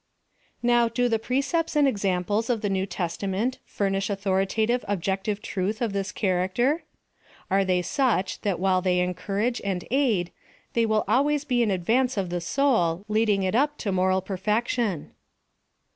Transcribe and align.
Now, 0.63 0.87
do 0.89 1.07
the 1.07 1.19
precepts 1.19 1.75
and 1.75 1.87
examples 1.87 2.49
of 2.49 2.61
the 2.61 2.71
New 2.71 2.87
Testament 2.87 3.59
furnish 3.65 4.09
authoritative 4.09 4.83
objective 4.87 5.43
truth 5.43 5.79
of 5.79 5.93
this 5.93 6.11
character? 6.11 6.85
Are 7.51 7.63
they 7.63 7.83
such, 7.83 8.41
that 8.41 8.59
while 8.59 8.81
they 8.81 8.99
encourage 8.99 9.61
and 9.63 9.85
aid, 9.91 10.31
they 10.73 10.87
will 10.87 11.03
always 11.07 11.45
be 11.45 11.61
in 11.61 11.69
advance 11.69 12.17
of 12.17 12.31
the 12.31 12.41
soul, 12.41 13.05
leading 13.07 13.43
it 13.43 13.53
up 13.53 13.77
to 13.77 13.91
moral 13.91 14.21
perfection 14.23 15.11